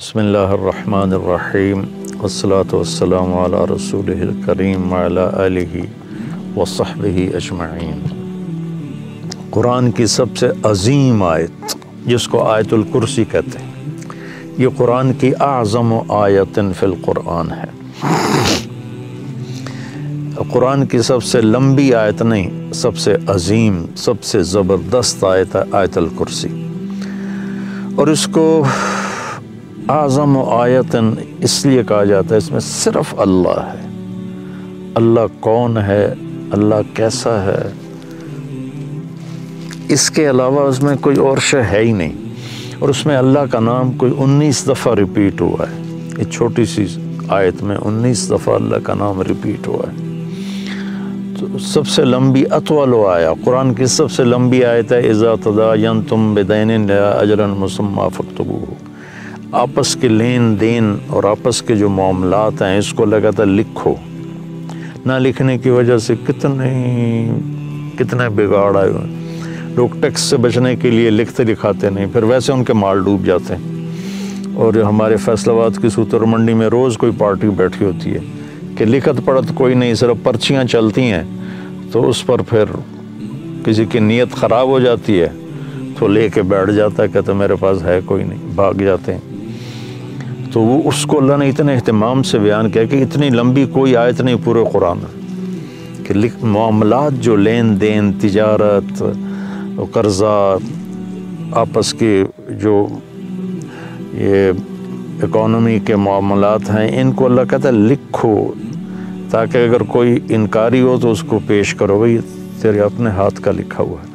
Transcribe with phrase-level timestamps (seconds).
[0.00, 1.80] بسم اللہ الرحمن الرحیم
[2.20, 5.82] والصلاة والسلام علی رسول الکریم وعلی آلہ
[6.56, 8.06] وصحبہ اجمعین۔
[9.50, 11.76] قرآن کی سب سے عظیم آیت،
[12.06, 13.72] جس کو آیت الکرسی کہتے ہیں،
[14.58, 17.68] یہ قرآن کی اعظم و آیت فی القرآن ہے۔
[20.50, 25.62] قرآن کی سب سے لمبی آیت نہیں، سب سے عظیم، سب سے زبردست آیت ہے
[25.72, 26.66] آیت الکرسی۔
[27.96, 28.64] اور اس کو
[29.88, 33.86] اعظم و آیتن اس لیے کہا جاتا ہے، اس میں صرف اللہ ہے۔
[34.94, 36.14] اللہ کون ہے؟
[36.52, 37.72] اللہ کیسا ہے؟
[39.88, 42.12] اس کے علاوہ اس میں کوئی اور شے ہے ہی نہیں۔
[42.78, 46.86] اور اس میں اللہ کا نام کوئی انیس دفعہ ریپیٹ ہوا ہے۔ یہ چھوٹی سی
[47.28, 50.22] آیت میں انیس دفعہ اللہ کا نام ریپیٹ ہوا ہے۔
[51.40, 55.34] تو سب سے لمبی اطول و آیا۔ قرآن کی سب سے لمبی آیت ہے، اذا
[55.44, 58.74] تداینتم بدین اجرا مسمى فاکتبوه
[59.52, 63.94] آپس کے لین دین اور آپس کے جو معاملات ہیں، اس کو لگاتا لکھو۔
[65.06, 67.30] نہ لکھنے کی وجہ سے کتنے
[67.98, 69.02] کتنے بگاڑ آئے ہوئے۔
[69.74, 73.26] لوگ ٹیکس سے بچنے کے لیے لکھتے لکھاتے نہیں، پھر ویسے ان کے مال ڈوب
[73.26, 73.86] جاتے۔ ہیں
[74.54, 78.18] اور ہمارے فیصل آباد کی سوتر منڈی میں روز کوئی پارٹی بیٹھی ہوتی ہے
[78.78, 81.22] کہ لکھت پڑھت کوئی نہیں، صرف پرچیاں چلتی ہیں۔
[81.92, 82.64] تو اس پر پھر
[83.64, 85.28] کسی کی نیت خراب ہو جاتی ہے۔
[85.98, 89.14] تو لے کے بیٹھ جاتا ہے کہ تو میرے پاس ہے کوئی نہیں، بھاگ جاتے
[89.14, 89.29] ہیں۔
[90.52, 93.96] تو وہ اس کو اللہ نے اتنے اہتمام سے بیان کیا کہ اتنی لمبی کوئی
[93.96, 94.98] آیت نہیں پورے قرآن
[96.04, 99.02] کہ معاملات جو لین دین، تجارت،
[99.92, 100.56] قرضہ،
[101.52, 102.86] آپس کے جو
[104.14, 104.50] یہ
[105.22, 108.52] اکانومی کے معاملات ہیں، ان کو اللہ کہتا ہے لکھو
[109.30, 112.18] تاکہ اگر کوئی انکاری ہو تو اس کو پیش کرو، بھائی
[112.62, 114.08] تیرے اپنے ہاتھ کا لکھا ہوا ہے۔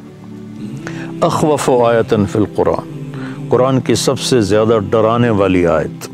[1.20, 3.10] اخوف و آیتن فی القرآن،
[3.48, 6.08] قرآن کی سب سے زیادہ ڈرانے والی آیت۔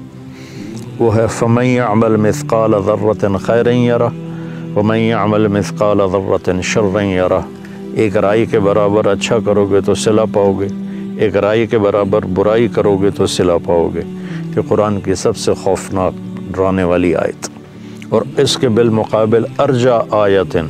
[1.03, 4.09] وہ ہے فمن عمل مثقال ذرت خیر یرہ
[4.77, 7.41] ومن عمل مثقال ذرت شر یرہ
[8.03, 10.69] ایک رائی کے برابر اچھا کرو گے تو صلح پاؤ گے
[11.25, 14.03] ایک رائی کے برابر برائی کرو گے تو صلح پاؤ گے
[14.55, 16.13] کہ قرآن کی سب سے خوفناک
[16.53, 17.49] ڈرانے والی آیت.
[18.09, 20.67] اور اس کے بالمقابل ارجا آیتن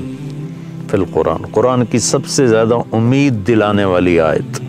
[0.91, 1.47] فی القرآن.
[1.53, 4.61] قرآن کی سب سے زیادہ امید دلانے والی آیت.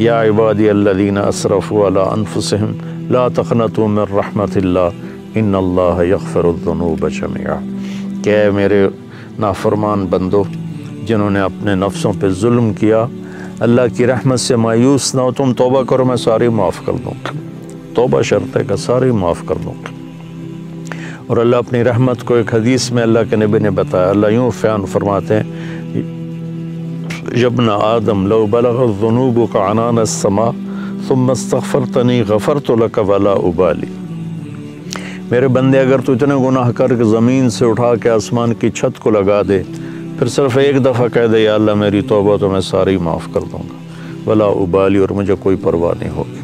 [0.00, 2.72] یا عبادی الذین اسرفوا علی انفسہم،
[3.12, 4.88] لا تقنطوا من رحمت اللہ
[5.34, 7.58] ان اللہ یغفر الذنوب جميعا
[8.24, 8.88] کہ اے میرے
[9.38, 10.44] نافرمان بندو،
[11.06, 13.06] جنہوں نے اپنے نفسوں پہ ظلم کیا،
[13.60, 17.14] اللہ کی رحمت سے مایوس نہ ہو، تم توبہ کرو، میں ساری معاف کر دوں۔
[17.94, 19.72] توبہ شرط ہے کہ ساری معاف کر دوں۔
[21.26, 24.50] اور اللہ اپنی رحمت کو ایک حدیث میں اللہ کے نبی نے بتایا، اللہ یوں
[24.50, 25.42] فیان فرماتے ہیں،
[27.36, 30.50] یبن آدم لو بلغ الذنوب کا عنان السما
[31.08, 33.99] ثم استغفرتنی غفرت لک ولا ابالی۔
[35.30, 39.00] میرے بندے اگر تو اتنے گناہ کر کے زمین سے اٹھا کے آسمان کی چھت
[39.00, 39.62] کو لگا دے،
[40.18, 43.40] پھر صرف ایک دفعہ کہہ دے، یا اللہ میری توبہ تو میں ساری معاف کر
[43.40, 43.80] دوں گا۔
[44.30, 46.40] ولا ابالی اور مجھے کوئی پرواہ نہیں ہوگی۔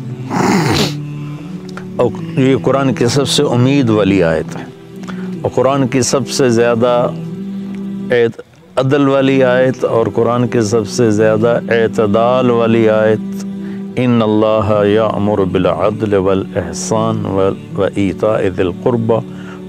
[1.97, 4.65] اور یہ قرآن کی سب سے امید والی آیت ہے۔
[5.43, 7.09] اور قرآن کی سب سے زیادہ
[8.77, 13.46] عدل والی آیت اور قرآن کی سب سے زیادہ اعتدال والی آیت
[13.97, 17.27] ان اللہ یامر بالعدل والاحسان
[17.75, 19.15] وایتاء ذی القربى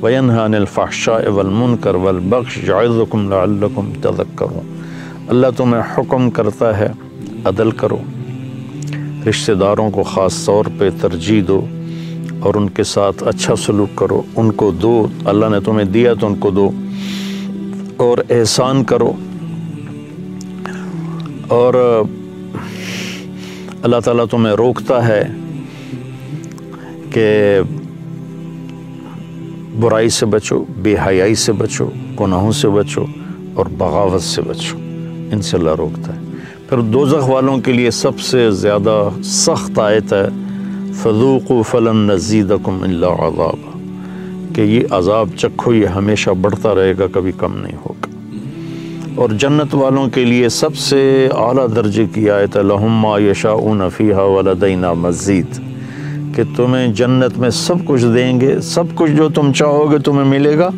[0.01, 4.83] وینہا عن الفحشاء والمنکر والبغش یعظکم لعلکم تذکرون
[5.27, 6.88] اللہ تمہیں حکم کرتا ہے،
[7.45, 7.97] عدل کرو۔
[9.29, 11.65] رشتہ داروں کو خاص طور پہ ترجیح دو
[12.39, 16.27] اور ان کے ساتھ اچھا سلوک کرو۔ ان کو دو، اللہ نے تمہیں دیا تو
[16.27, 16.71] ان کو دو۔
[17.97, 19.13] اور احسان کرو۔
[21.47, 22.01] اور
[23.83, 25.23] اللہ تعالیٰ تمہیں روکتا ہے
[27.11, 27.59] کہ
[29.79, 31.89] برائی سے بچو، بے حیائی سے بچو،
[32.19, 33.05] گناہوں سے بچو
[33.53, 34.77] اور بغاوت سے بچو۔
[35.31, 36.19] ان سے اللہ روکتا ہے۔
[36.69, 40.27] پھر دوزخ والوں کے لیے سب سے زیادہ سخت آیت ہے
[40.94, 43.77] فضوق و فلن نزیدکم اللہ عذاب
[44.56, 47.96] کہ یہ عذاب چکھو، یہ ہمیشہ بڑھتا رہے گا، کبھی کم نہیں ہوگا۔
[49.17, 53.81] اور جنت والوں کے لیے سب سے اعلیٰ درجے کی آیت ہے، لہم ما یشاؤون
[53.97, 55.59] فیہا ولدینا مزید،
[56.35, 60.25] کہ تمہیں جنت میں سب کچھ دیں گے، سب کچھ جو تم چاہو گے تمہیں
[60.25, 60.69] ملے گا،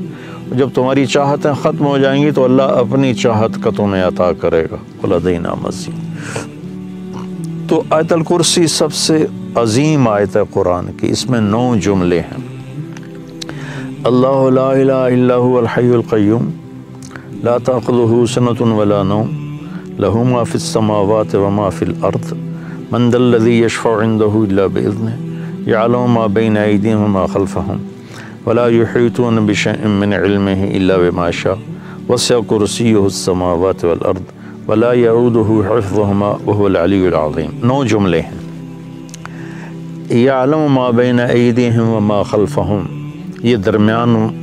[0.52, 4.64] جب تمہاری چاہتیں ختم ہو جائیں گی تو اللہ اپنی چاہت کا تمہیں عطا کرے
[4.72, 6.08] گا ولدینا مزید۔
[7.70, 9.26] تو آیت الکرسی سب سے
[9.56, 12.48] عظیم آیت ہے قرآن کی، اس میں نو جملے ہیں۔
[14.04, 16.50] اللہ لا الہ الا هو الحی القیوم
[17.44, 19.28] لا تأخذه سنة ولا نوم.
[20.00, 22.38] له ما في السماوات وما في الأرض.
[22.92, 25.18] من ذا الذي يشفع عنده إلا بإذنه.
[25.68, 27.80] يعلم ما بين أيديهم وما خلفهم.
[28.46, 31.58] ولا يحيطون بشيء من علمه إلا بما شاء.
[32.10, 34.22] وسع كرسيه السماوات والأرض.
[34.68, 37.50] ولا يعوده حفظهما وهو العلي العظيم.
[37.64, 38.40] نو جملے ہیں.
[40.12, 42.84] يعلم ما بين أيديهم وما خلفهم.
[43.44, 44.39] یہ درمیان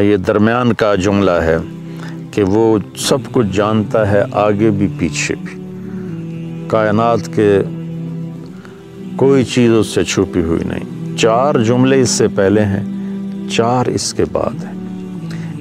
[0.00, 1.56] یہ درمیان کا جملہ ہے
[2.30, 5.62] کہ وہ سب کچھ جانتا ہے، آگے بھی پیچھے بھی۔
[6.68, 7.58] کائنات کے
[9.16, 12.84] کوئی چیز اس سے چھپی ہوئی نہیں۔ چار جملے اس سے پہلے ہیں،
[13.48, 14.74] چار اس کے بعد ہیں۔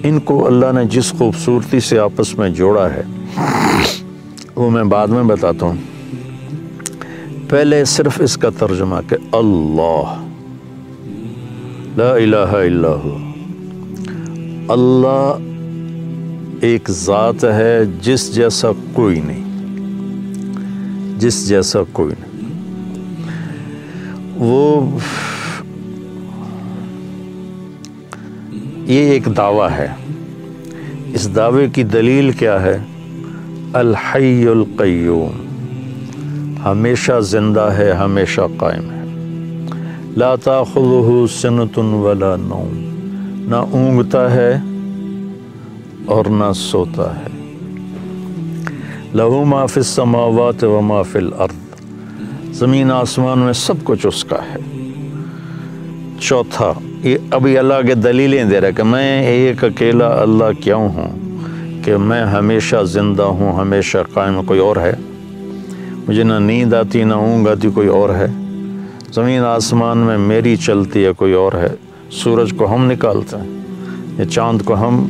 [0.04, 3.04] ان کو اللہ نے جس خوبصورتی سے آپس میں جوڑا ہے،
[4.56, 5.76] وہ میں بعد میں بتاتا ہوں۔
[7.50, 10.26] پہلے صرف اس کا ترجمہ کہ اللہ،
[11.98, 13.18] لا الہ الا ہو
[14.68, 15.38] اللہ
[16.62, 19.44] ایک ذات ہے جس جیسا کوئی نہیں،
[21.20, 22.34] جس جیسا کوئی نہیں۔
[24.36, 24.90] وہ
[28.86, 29.88] یہ ایک دعویٰ ہے۔
[31.14, 32.78] اس دعوے کی دلیل کیا ہے؟
[33.74, 35.48] الحی القیوم۔
[36.66, 39.04] ہمیشہ زندہ ہے، ہمیشہ قائم ہے۔
[40.18, 42.83] لا تاخذہ سنت ولا نوم۔
[43.44, 44.58] نہ اونگتا ہے
[46.06, 47.28] اور نہ سوتا ہے۔
[49.16, 51.84] لہو ما فی السماوات و ما فی الارض۔
[52.58, 54.90] زمین آسمان میں سب کچھ اس کا ہے۔
[56.20, 56.74] چوتھا،
[57.04, 61.20] یہ ابھی اللہ کے دلیلیں دے رہا کہ میں ایک اکیلا اللہ کیوں ہوں؟
[61.84, 64.94] کہ میں ہمیشہ زندہ ہوں، ہمیشہ قائم، کوئی اور ہے؟
[66.08, 68.28] مجھے نہ نیند آتی، نہ اونگ آتی، کوئی اور ہے؟
[69.14, 71.76] زمین آسمان میں میری چلتی ہے، کوئی اور ہے؟
[72.14, 73.48] سورج کو ہم نکالتے ہیں،
[74.20, 75.06] یا چاند کو ہم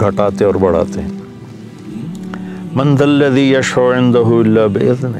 [0.00, 1.08] گھٹاتے اور بڑھاتے ہیں۔
[2.74, 5.16] من الذی یشفع عنده الا باذنہ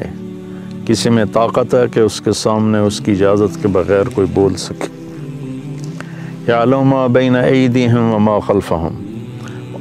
[0.85, 4.55] کسی میں طاقت ہے کہ اس کے سامنے اس کی اجازت کے بغیر کوئی بول
[4.55, 4.87] سکے۔
[6.47, 9.05] یعلم ما بین ایدیہم وما خلفہم،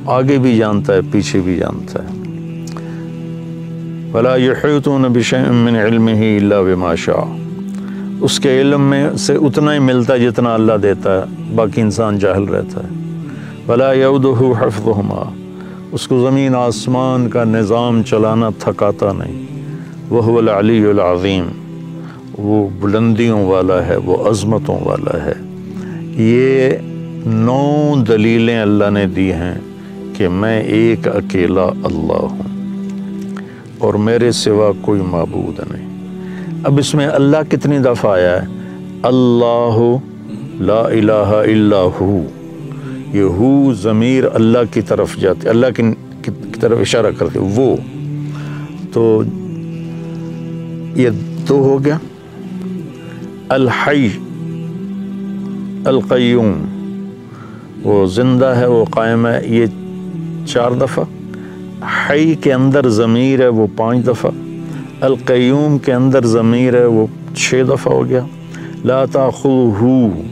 [0.06, 2.16] آگے بھی جانتا ہے، پیچھے بھی جانتا ہے۔
[4.12, 7.45] ولا يحيطون بشيء من علمه الا بما شاء۔
[8.20, 12.18] اس کے علم میں سے اتنا ہی ملتا ہے جتنا اللہ دیتا ہے، باقی انسان
[12.18, 12.88] جاہل رہتا ہے۔
[13.68, 15.34] ولا يعوده حفظهما۔
[15.92, 19.46] اس کو زمین آسمان کا نظام چلانا تھکاتا نہیں۔
[20.10, 21.46] وہ العلی العظیم
[22.38, 25.34] وہ بلندیوں والا ہے، وہ عظمتوں والا ہے۔
[26.22, 26.70] یہ
[27.26, 29.54] نو دلیلیں اللہ نے دی ہیں
[30.16, 32.42] کہ میں ایک اکیلا اللہ ہوں
[33.78, 35.85] اور میرے سوا کوئی معبود نہیں۔
[36.66, 38.46] اب اس میں اللہ کتنی دفعہ آیا ہے؟
[39.02, 39.96] اللہ
[40.60, 42.22] لا الہ الا ہو۔
[43.12, 45.82] یہ ہو ضمیر اللہ کی طرف جاتی، اللہ کی
[46.22, 46.30] کی
[46.60, 47.76] طرف اشارہ کرتے وہ۔
[48.92, 49.22] تو
[50.96, 51.10] یہ
[51.48, 51.98] دو ہو گیا۔
[53.48, 54.08] الحی،
[55.84, 56.52] القیوم۔
[57.82, 59.66] وہ زندہ ہے، وہ قائم ہے، یہ
[60.46, 61.04] چار دفعہ۔
[62.10, 64.30] حی کے اندر ضمیر ہے، وہ پانچ دفعہ۔
[65.00, 68.20] القیوم کے اندر ضمیر ہے، وہ چھ دفعہ ہو گیا۔
[68.84, 70.22] لا تاخذ ہو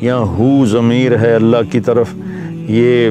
[0.00, 2.06] یا ہو ضمیر ہے اللہ کی طرف۔
[2.50, 3.10] یہ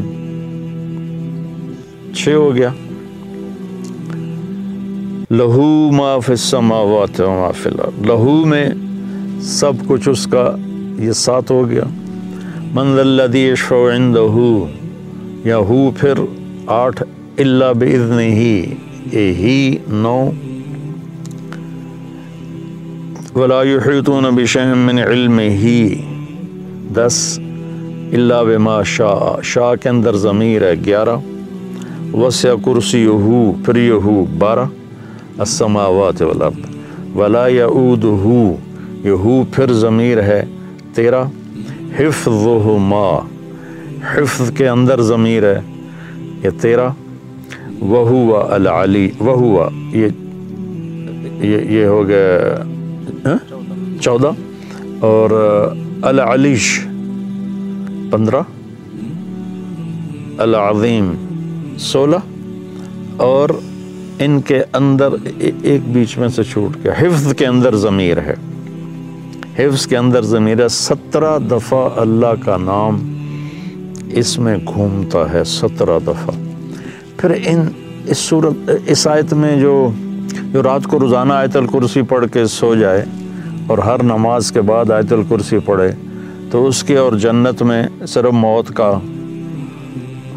[2.14, 2.70] چھ ہو گیا۔
[5.32, 8.70] لہو ما فی السماوات و ما فی الارض۔ لہو میں
[9.42, 10.56] سب کچھ اس کا
[11.00, 11.84] یہ سات ہو گیا۔
[12.74, 14.68] من الذی یشفع عنده
[15.46, 16.14] یا ہو پھر
[16.68, 17.04] آٹھ
[17.38, 18.66] اللہ باذن ہی
[19.12, 20.30] اے ہی نو
[23.36, 25.68] ولا يحيطون بشيء من علمه،
[26.96, 27.40] دس
[28.14, 29.42] اللہ بما شاء.
[29.42, 31.16] شاء کے اندر ضمیر ہے گیارہ،
[32.14, 34.66] وسع کرسی ہو پھر ہو بارہ،
[35.38, 36.76] السماوات والارض.
[37.16, 38.44] ولا يعوده
[39.04, 40.44] یہ ہو پھر ضمیر ہے
[40.94, 41.24] تیرہ.
[42.00, 43.08] حفظهما
[44.16, 45.60] حفظ کے اندر ضمیر ہے
[46.44, 46.90] یہ تیرہ.
[47.82, 50.08] وہو العلی، وہو یہ
[51.44, 52.64] یہ ہو گیا
[53.26, 53.38] ہاں؟
[54.02, 54.32] چودہ
[55.00, 55.30] اور
[56.02, 56.80] العلیش
[58.12, 58.42] پندرہ
[60.38, 61.14] العظیم
[61.78, 62.16] سولہ
[63.18, 63.50] اور
[64.20, 65.08] ان کے اندر
[65.62, 68.36] ایک بیچ میں سے چھوٹ گیا۔ حفظ کے اندر ضمیر ہے۔
[69.60, 73.18] حفظ کے اندر ضمیر ہے، سترہ دفعہ اللہ کا نام
[74.12, 76.32] اس میں گھومتا ہے، سترہ دفعہ۔
[77.18, 77.70] پھر ان
[78.06, 79.92] اس صورت اس آیت میں جو
[80.54, 83.06] جو رات کو روزانہ آیت الکرسی پڑھ کے سو جائے
[83.68, 85.92] اور ہر نماز کے بعد آیت الکرسی پڑھے،
[86.52, 89.00] تو اس کے اور جنت میں صرف موت کا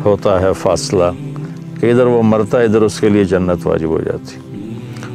[0.04, 1.04] ہوتا ہے فاصلہ،
[1.80, 4.36] کہ ادھر وہ مرتا ہے، ادھر اس کے لیے جنت واجب ہو جاتی۔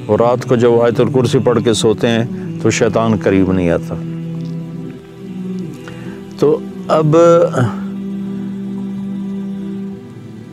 [0.05, 2.25] اور رات کو جب آیت الکرسی پڑھ کے سوتے ہیں،
[2.63, 3.95] تو شیطان قریب نہیں آتا۔
[6.39, 7.17] تو اب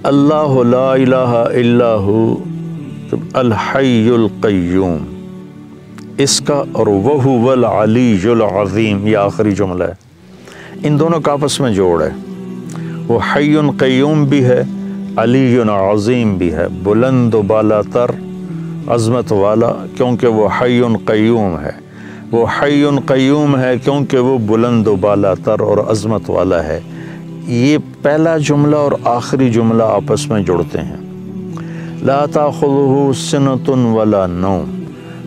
[0.03, 2.37] اللہ لا الہ الا ہو
[3.35, 5.05] الحی القیوم،
[6.19, 10.07] اس کا اور وہ العلی العظیم، یہ آخری جملہ ہے۔
[10.83, 12.11] ان دونوں کا آپس میں جوڑ ہے۔
[13.09, 14.63] وہ حی قیوم بھی ہے،
[15.17, 15.59] علی
[15.93, 18.07] عظیم بھی ہے۔ بلند و بالا تر
[18.87, 21.73] عظمت والا، کیونکہ وہ حی قیوم ہے۔
[22.33, 26.81] وہ حی قیوم ہے کیونکہ وہ بلند و بالا تر اور عظمت والا ہے۔
[27.47, 31.06] یہ پہلا جملہ اور آخری جملہ آپس میں جڑتے ہیں۔
[32.07, 34.83] لا تاخذہ سنت ولا نوم.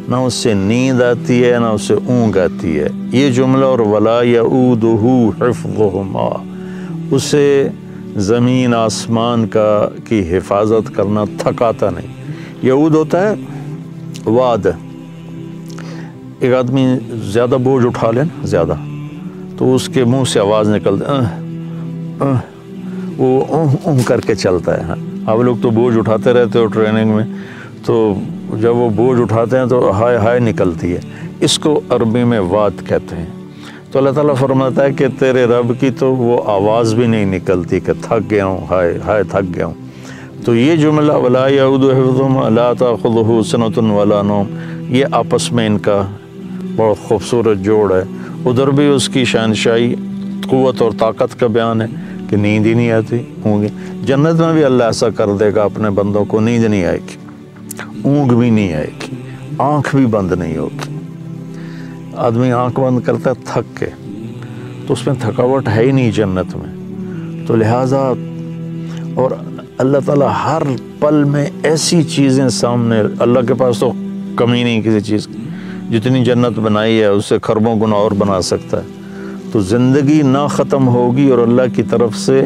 [0.08, 3.80] نہ اس سے نیند آتی ہے، نہ اس سے اونگ آتی ہے۔ یہ جملہ اور
[3.80, 5.08] ولا یعودہ
[5.40, 6.28] حفظہما
[7.12, 7.68] اسے
[8.28, 12.08] زمین، آسمان کا، کی حفاظت کرنا تھکاتا نہیں۔
[12.64, 13.34] یعود ہوتا ہے
[14.26, 14.66] واد
[16.40, 16.86] ایک آدمی
[17.34, 18.76] زیادہ بوجھ اٹھا لیں زیادہ،
[19.58, 21.04] تو اس کے منہ سے آواز نکل
[23.18, 24.96] وہ اون کر کے چلتا ہے۔ ہاں
[25.30, 27.26] ہاں، آپ لوگ تو بوجھ اٹھاتے رہتے ہو ٹریننگ میں۔
[27.86, 28.14] تو
[28.62, 31.00] جب وہ بوجھ اٹھاتے ہیں تو ہائے ہائے نکلتی ہے۔
[31.40, 33.26] اس کو عربی میں واد کہتے ہیں۔
[33.92, 37.80] تو اللہ تعالیٰ فرماتا ہے کہ تیرے رب کی تو وہ آواز بھی نہیں نکلتی
[37.80, 39.74] کہ تھک گیا ہوں، ہائے ہائے تھک گیا ہوں۔
[40.46, 44.48] تو یہ جملہ ولا اللہ تاخذہ سنت ولا نوم۔
[44.90, 46.02] یہ آپس میں ان کا
[46.76, 48.04] بہت خوبصورت جوڑ ہے۔
[48.46, 49.96] ادھر بھی اس کی شہنشاہی
[50.50, 51.88] قوت اور طاقت کا بیان ہے۔
[52.30, 53.68] کہ نیند ہی نہیں آتی، ہوں گے۔
[54.06, 57.16] جنت میں بھی اللہ ایسا کر دے گا اپنے بندوں کو، نیند نہیں آئے گی۔
[58.04, 59.16] اونگ بھی نہیں آئے گی۔
[59.58, 60.98] آنکھ بھی بند نہیں ہوگی۔
[62.16, 63.86] آدمی آنکھ بند کرتا ہے، تھک کے۔
[64.88, 66.76] تو اس میں تھکاوٹ ہے ہی نہیں جنت میں۔
[67.48, 68.14] تو لہٰذا
[69.16, 69.32] اور
[69.78, 70.64] اللہ تعالیٰ ہر
[71.00, 73.92] پل میں ایسی چیزیں سامنے، اللہ کے پاس تو
[74.36, 75.38] کمی نہیں کسی چیز کی۔
[75.98, 78.99] جتنی جنت بنائی ہے اسے خربوں گنا اور بنا سکتا ہے۔
[79.52, 82.46] تو زندگی نہ ختم ہوگی اور اللہ کی طرف سے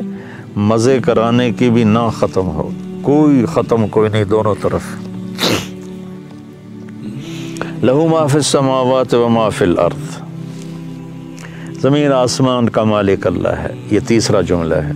[0.56, 2.70] مزے کرانے کی بھی نہ ختم ہو
[3.02, 4.82] کوئی ختم کوئی نہیں دونوں طرف۔
[7.84, 10.24] لہو ما فی السماوات و ما فی الارض۔
[11.82, 14.92] زمین آسمان کا مالک اللہ ہے، یہ تیسرا جملہ ہے۔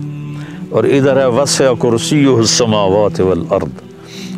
[0.70, 3.82] اور ادھر ہے، وسع کرسی السماوات والارض۔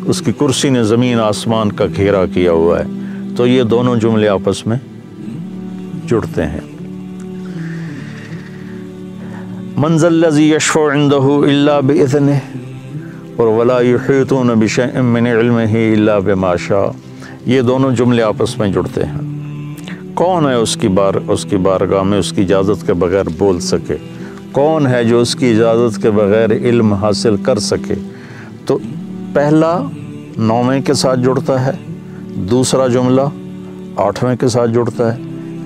[0.05, 2.83] اس کی کرسی نے زمین آسمان کا گھیرا کیا ہوا ہے۔
[3.37, 4.77] تو یہ دونوں جملے آپس میں
[6.07, 6.70] جڑتے ہیں۔
[9.81, 12.31] منزل لذی یشفع عندہ الا باذنہ
[13.35, 16.91] اور ولا یحیطون بشیء من علمہ الا بما شاء.
[17.45, 19.21] یہ دونوں جملے آپس میں جڑتے ہیں۔
[20.13, 23.59] کون ہے اس کی بار، اس کی بارگاہ میں اس کی اجازت کے بغیر بول
[23.59, 23.95] سکے؟
[24.51, 27.93] کون ہے جو اس کی اجازت کے بغیر علم حاصل کر سکے؟
[28.65, 28.77] تو
[29.33, 29.79] پہلا
[30.37, 31.71] نویں کے ساتھ جڑتا ہے،
[32.35, 33.21] دوسرا جملہ
[33.95, 35.21] آٹھویں کے ساتھ جڑتا ہے،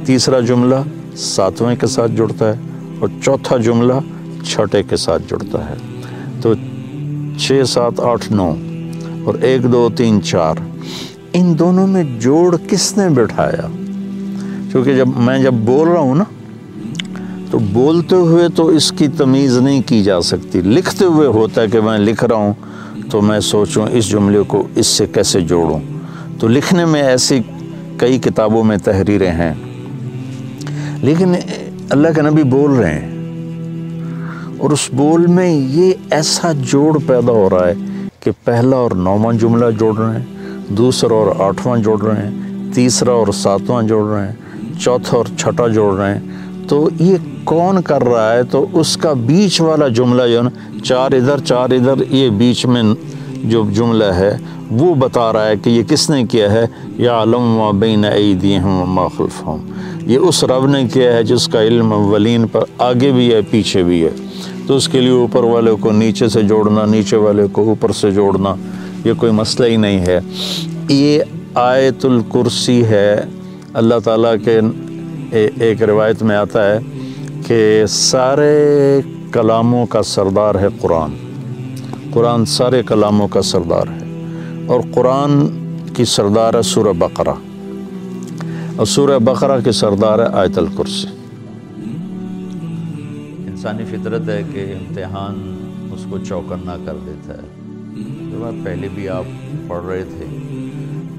[0.05, 0.75] تیسرا جملہ
[1.15, 3.93] ساتویں کے ساتھ جڑتا ہے۔ اور چوتھا جملہ
[4.43, 5.73] چھٹے کے ساتھ جڑتا ہے۔
[6.41, 6.53] تو
[7.37, 8.53] چھ، سات، آٹھ، نو
[9.25, 10.55] اور ایک، دو، تین، چار،
[11.33, 13.67] ان دونوں میں جوڑ کس نے بٹھایا؟
[14.71, 16.23] کیونکہ جب میں جب بول رہا ہوں نا،
[17.51, 21.67] تو بولتے ہوئے تو اس کی تمیز نہیں کی جا سکتی۔ لکھتے ہوئے ہوتا ہے
[21.67, 22.53] کہ میں لکھ رہا ہوں،
[23.09, 25.79] تو میں سوچوں اس جملے کو اس سے کیسے جوڑوں؟
[26.39, 27.39] تو لکھنے میں ایسی
[27.97, 29.53] کئی کتابوں میں تحریریں ہیں۔
[31.01, 31.35] لیکن
[31.89, 33.11] اللہ کے نبی بول رہے ہیں۔
[34.57, 37.73] اور اس بول میں یہ ایسا جوڑ پیدا ہو رہا ہے
[38.19, 40.25] کہ پہلا اور نواں جملہ جوڑ رہے ہیں،
[40.69, 44.33] دوسرا اور آٹھواں جوڑ رہے ہیں، تیسرا اور ساتواں جوڑ رہے ہیں،
[44.79, 46.21] چوتھا اور چھٹا جوڑ رہے ہیں۔
[46.67, 50.79] تو یہ کون کر رہا ہے؟ تو اس کا بیچ والا جملہ جو ہے نا،
[50.83, 52.83] چار ادھر چار ادھر، یہ بیچ میں
[53.43, 54.37] جو جملہ ہے،
[54.71, 56.65] وہ بتا رہا ہے کہ یہ کس نے کیا ہے۔
[56.97, 59.71] یا علم و بین ایدیہم و خلفہم۔
[60.05, 63.83] یہ اس رب نے کیا ہے جس کا علم اولین پر آگے بھی ہے، پیچھے
[63.83, 64.09] بھی ہے۔
[64.67, 68.11] تو اس کے لیے اوپر والے کو نیچے سے جوڑنا، نیچے والے کو اوپر سے
[68.11, 68.55] جوڑنا،
[69.05, 70.19] یہ کوئی مسئلہ ہی نہیں ہے۔
[70.89, 71.19] یہ
[71.53, 73.21] آیت الکرسی ہے۔
[73.73, 74.59] اللہ تعالیٰ کے
[75.59, 76.79] ایک روایت میں آتا ہے
[77.47, 81.11] کہ سارے کلاموں کا سردار ہے قرآن۔
[82.13, 83.99] قرآن سارے کلاموں کا سردار ہے۔
[84.67, 85.47] اور قرآن
[85.95, 87.54] کی سردار ہے سورہ بقرہ۔
[88.75, 91.07] اور سورہ بقرہ کی سردار ہے آیت الکرسی۔
[93.47, 95.35] انسانی فطرت ہے کہ امتحان
[95.93, 97.47] اس کو چوکنا کر دیتا ہے۔
[98.31, 99.23] جو بات پہلے بھی آپ
[99.67, 100.25] پڑھ رہے تھے،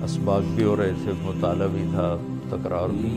[0.04, 2.16] اسباق بھی ہو رہے تھے، مطالعہ بھی تھا،
[2.48, 3.16] تکرار بھی۔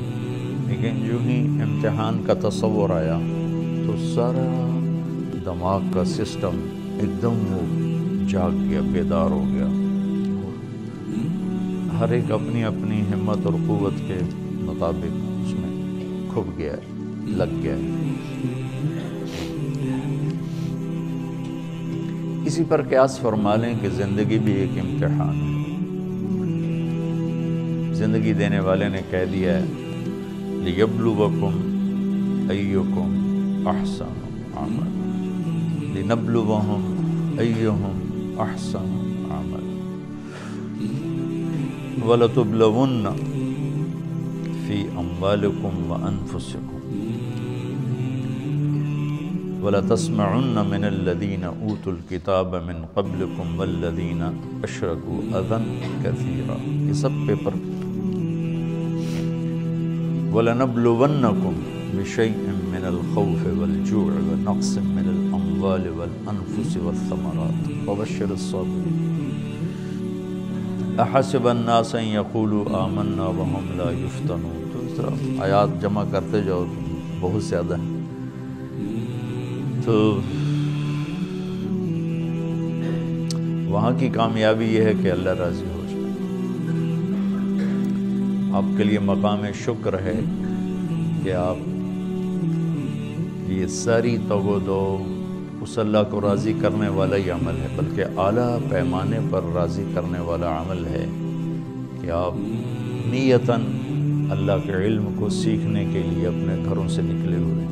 [0.68, 3.20] لیکن جو ہی امتحان کا تصور آیا
[3.88, 4.80] تو سارا
[5.46, 6.68] دماغ کا سسٹم
[7.00, 7.90] ایک دم وہ
[8.30, 9.79] جاگ گیا، بیدار ہو گیا۔
[12.00, 14.18] ہر ایک اپنی اپنی ہمت اور قوت کے
[14.52, 15.94] مطابق اس میں
[16.34, 16.82] کھب گیا ہے،
[17.28, 18.16] لگ گیا ہے۔
[22.46, 25.60] اسی پر قیاس فرما لیں کہ زندگی بھی ایک امتحان ہے۔
[27.94, 29.66] زندگی دینے والے نے کہہ دیا ہے
[30.64, 31.54] لِيَبْلُوَكُمْ
[32.50, 33.18] أَيُّكُمْ
[33.66, 36.82] أَحْسَنُ عَمَلًا لِنَبْلُوَهُمْ
[37.40, 38.00] أَيُّهُمْ
[38.40, 38.99] أَحْسَنُ
[42.08, 43.06] وَلَتُبْلَوُنَّ
[44.68, 46.80] فِي أَمْوَالِكُمْ وَأَنفُسِكُمْ.
[49.64, 54.22] وَلَتَسْمَعُنَّ مِنَ الَّذِينَ أُوتُوا الْكِتَابَ مِنْ قَبْلِكُمْ وَالَّذِينَ
[54.64, 55.60] أَشْرَكُوا أَذًى
[56.04, 56.58] كَثِيرًا.
[56.88, 57.54] یہ سب پیپر
[60.34, 61.54] وَلَنَبْلُوَنَّكُمْ
[61.98, 62.38] بِشَيْءٍ
[62.74, 67.88] مِّنَ الْخَوْفِ وَالْجُوعِ وَنَقْصٍ مِّنَ الْأَمْوَالِ وَالْأَنفُسِ وَالثَّمَرَاتِ.
[67.88, 68.99] وَبَشِّرِ الصَّابِرِينَ.
[71.00, 74.70] أَحَسِبَ النَّاسَ أَن يَقُولُوا آمَنَّا وَهُمْ لَا يُفْتَنُونَ.
[74.74, 76.66] تو اس طرح آیات جمع کرتے جاؤ،
[77.20, 78.00] بہت زیادہ ہیں۔
[79.86, 80.20] تو
[83.68, 86.04] وہاں کی کامیابی یہ ہے کہ اللہ راضی ہو جائے۔
[88.54, 90.20] آپ کے لیے مقام شکر ہے
[91.24, 91.58] کہ آپ
[93.52, 95.04] یہ ساری توگ دو
[95.62, 100.20] اس اللہ کو راضی کرنے والا ہی عمل ہے، بلکہ اعلیٰ پیمانے پر راضی کرنے
[100.20, 101.06] والا عمل ہے
[102.02, 102.34] کہ آپ
[103.06, 103.62] نیتاً
[104.32, 107.66] اللہ کے علم کو سیکھنے کے لیے اپنے گھروں سے نکلے ہوئے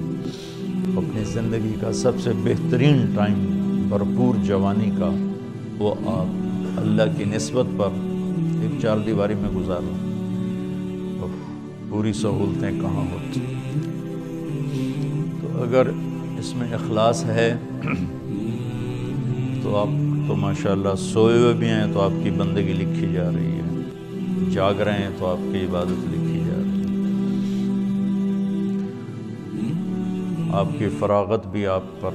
[0.98, 3.46] اپنی زندگی کا سب سے بہترین ٹائم
[3.90, 5.10] بھرپور جوانی کا
[5.78, 7.90] وہ آپ اللہ کی نسبت پر
[8.62, 10.06] ایک چار دیواری میں گزار رہے
[11.90, 13.42] پوری سہولتیں کہاں ہوتی؟
[15.42, 15.88] تو اگر
[16.40, 17.58] اس میں اخلاص ہے
[19.64, 19.88] تو آپ
[20.28, 24.74] تو ماشاءاللہ سوئے ہوئے بھی ہیں تو آپ کی بندگی لکھی جا رہی ہے۔ جاگ
[24.74, 26.88] رہے ہیں تو آپ کی عبادت لکھی جا رہی ہے۔
[30.54, 32.10] آپ کی فراغت بھی آپ پر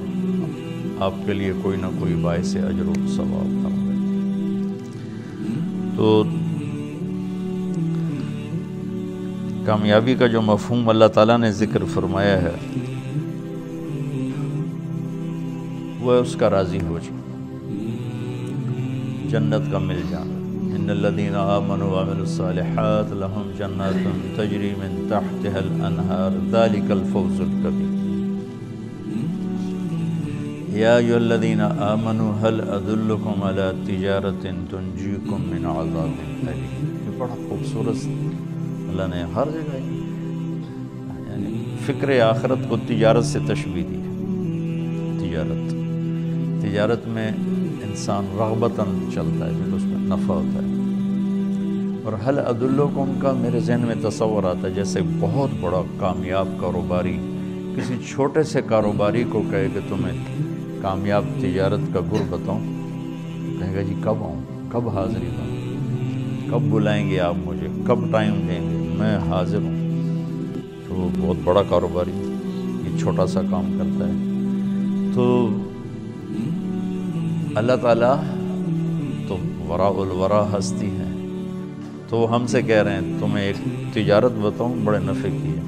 [0.99, 3.93] آپ کے لیے کوئی نہ کوئی باعث اجر و ثواب کر رہے
[5.97, 6.23] تو
[9.65, 12.55] کامیابی کا جو مفہوم اللہ تعالیٰ نے ذکر فرمایا ہے
[16.03, 17.19] وہ اس کا راضی ہو جائے۔
[19.29, 20.39] جنت کا مل جانا
[20.75, 23.99] ان الذين آمنوا وعملوا الصالحات لهم جنات
[24.37, 27.91] تجري من تحتها الانهار ذلك الفوز الكبير
[30.77, 38.07] يا ايها الذين آمنوا، هل ادلكم على تجارة تنجيكم من عذاب اليم یہ بڑا خوبصورت
[38.89, 39.77] اللہ نے ہر جگہ
[41.29, 44.09] یعنی فکر آخرت کو تجارت سے تشبیح دی ہے۔
[45.19, 45.72] تجارت۔
[46.73, 47.31] تجارت میں
[47.83, 50.73] انسان رغبتاً چلتا ہے پھر اس میں نفع ہوتا ہے۔
[52.03, 57.17] اور حل عدالکم کا میرے ذہن میں تصور آتا ہے، جیسے بہت بڑا کامیاب کاروباری،
[57.75, 60.25] کسی چھوٹے سے کاروباری کو کہے کہ تمہیں
[60.81, 62.59] کامیاب تجارت کا گر بتاؤں۔
[63.59, 65.73] کہے گا جی کب آؤں؟ کب حاضری دوں
[66.51, 70.01] کب بلائیں گے آپ مجھے؟ کب ٹائم دیں گے؟ میں حاضر ہوں۔
[70.87, 72.33] تو وہ بہت بڑا کاروباری،
[72.85, 74.13] یہ چھوٹا سا کام کرتا ہے۔
[75.15, 75.49] تو
[77.55, 78.15] اللہ تعالیٰ
[79.27, 79.37] تو
[79.67, 81.09] ورا الورا ہستی ہے۔
[82.09, 83.55] تو ہم سے کہہ رہے ہیں، تمہیں ایک
[83.93, 85.61] تجارت بتاؤں، بڑے نفع کی ہے۔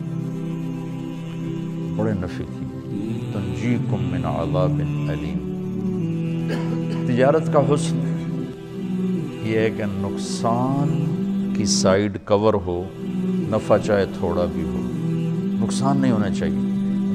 [1.96, 2.66] بڑے نفع کی۔
[3.34, 5.56] تنجیکم من عذاب علیم
[7.08, 7.96] تجارت کا حسن۔
[9.44, 11.14] یہ ہے کہ نقصان
[11.58, 12.84] کی سائیڈ کور ہو،
[13.50, 14.82] نفع چاہے تھوڑا بھی ہو۔
[15.66, 16.60] نقصان نہیں ہونا چاہیے۔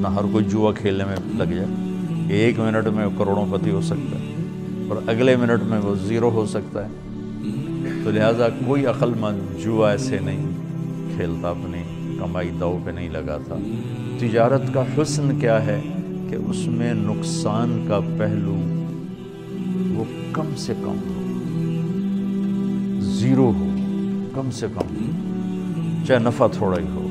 [0.00, 1.66] نہ ہر کوئی جوا کھیلنے میں لگ جائے۔
[2.28, 4.19] ایک منٹ میں کروڑوں پتی ہو سکتا ہے۔
[4.90, 6.88] اور اگلے منٹ میں وہ زیرو ہو سکتا ہے۔
[8.04, 10.46] تو لہٰذا کوئی عقل مند جوا ایسے نہیں
[11.16, 11.82] کھیلتا، اپنی
[12.18, 13.54] کمائی داؤ پہ نہیں لگاتا۔
[14.18, 15.80] تجارت کا حسن کیا ہے
[16.30, 18.56] کہ اس میں نقصان کا پہلو
[19.98, 21.26] وہ کم سے کم ہو۔
[23.00, 23.68] زیرو ہو،
[24.34, 25.10] کم سے کم ہو۔
[26.06, 27.06] چاہے نفع تھوڑا ہی ہو۔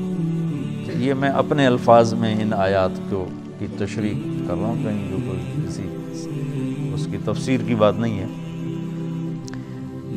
[0.98, 4.14] یہ میں اپنے الفاظ میں ان آیات کو کی تشریح
[4.48, 5.82] کر رہا ہوں، کہیں جو کوئی کسی
[7.24, 8.26] تفسیر کی بات نہیں ہے۔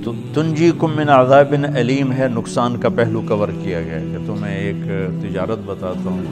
[0.04, 4.28] تو تنجی کم من عذاب علیم ہے، نقصان کا پہلو کور کیا گیا ہے کہ
[4.28, 4.76] تمہیں ایک
[5.22, 6.24] تجارت بتاتا ہوں۔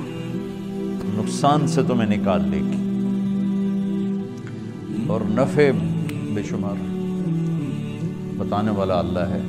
[1.16, 2.88] نقصان سے تمہیں نکال لے گی۔
[5.08, 5.62] اور نفع
[6.34, 6.76] بے شمار۔
[8.38, 9.42] بتانے والا اللہ ہے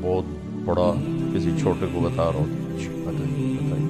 [0.00, 0.24] بہت
[0.64, 0.94] بڑا
[1.34, 2.44] کسی چھوٹے کو بتا رہا ہو۔
[2.80, 3.88] بتائیے بتائیے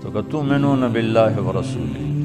[0.00, 2.17] تو کہ تو منو نب اللہ و رسول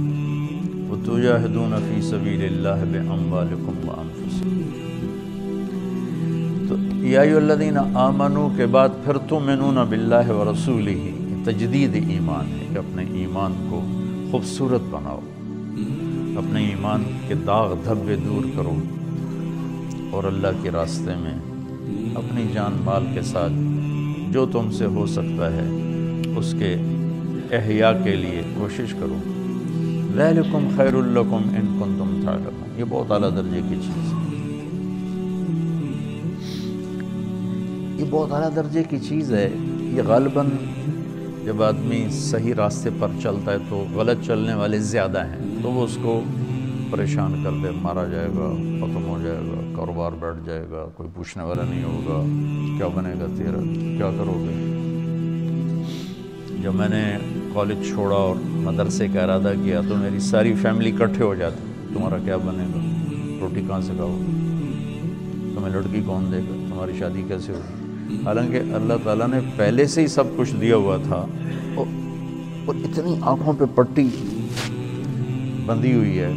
[1.14, 1.20] وہ
[1.54, 4.62] تو فی سبیل اللہ بے اموالکم و انفسکم
[6.70, 11.12] تو تو یائی الدین آمنو کے بعد پھر تم منون بلّہ و رسول ہی
[11.46, 13.82] تجدید ایمان ہے کہ اپنے ایمان کو
[14.32, 15.20] خوبصورت بناؤ،
[16.38, 18.76] اپنے ایمان کے داغ دھبے دور کرو
[20.12, 21.38] اور اللہ کے راستے میں
[22.16, 23.54] اپنی جان مال کے ساتھ
[24.34, 25.68] جو تم سے ہو سکتا ہے،
[26.38, 26.76] اس کے
[27.58, 29.20] احیاء کے لیے کوشش کرو۔
[30.16, 32.10] ذَلِكُمْ خیر الکم ان کن تم
[32.78, 34.20] یہ بہت اعلیٰ درجے کی چیز ہے.
[38.00, 39.50] یہ بہت اعلیٰ درجے کی چیز ہے.
[39.94, 40.48] یہ غالباً
[41.46, 45.42] جب آدمی صحیح راستے پر چلتا ہے تو غلط چلنے والے زیادہ ہیں.
[45.64, 46.22] تو وہ اس کو
[46.92, 47.72] پریشان کر دے.
[47.82, 51.84] مارا جائے گا، ختم ہو جائے گا، کاروبار بیٹھ جائے گا، کوئی پوچھنے والا نہیں
[51.84, 52.22] ہوگا.
[52.78, 53.62] کیا بنے گا تیرا؟
[53.98, 54.54] کیا کرو گے؟
[56.62, 57.04] جب میں نے
[57.54, 62.18] کالج چھوڑا اور مدرسے کا ارادہ کیا تو میری ساری فیملی اکٹھے ہو جاتی تمہارا
[62.26, 62.82] کیا بنے گا
[63.40, 64.16] روٹی کہاں سے کھاؤ
[65.56, 70.02] تمہیں لڑکی کون دے گا تمہاری شادی کیسے ہوگی حالانکہ اللہ تعالیٰ نے پہلے سے
[70.02, 71.26] ہی سب کچھ دیا ہوا تھا
[71.76, 74.08] اور اتنی آنکھوں پہ پٹی
[75.66, 76.32] بندھی ہوئی ہے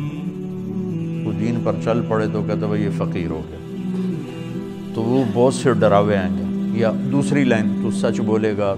[1.26, 5.54] وہ دین پر چل پڑے تو کہتے بھائی یہ فقیر ہو گیا تو وہ بہت
[5.54, 8.74] سے ڈراوے آئیں گے یا دوسری لائن تو سچ بولے گا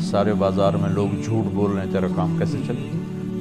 [0.00, 2.88] سارے بازار میں لوگ جھوٹ بول رہے ہیں، تیرا کام کیسے چلے